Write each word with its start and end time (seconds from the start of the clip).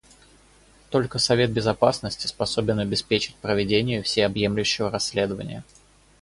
Только 0.89 1.19
Совет 1.19 1.51
Безопасности 1.53 2.25
способен 2.25 2.79
обеспечить 2.79 3.35
проведение 3.35 4.01
всеобъемлющего 4.01 4.89
расследования. 4.89 5.63